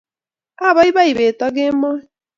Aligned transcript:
Abaibai 0.67 1.11
bet 1.17 1.39
aK 1.47 1.53
Kemoi, 1.55 2.01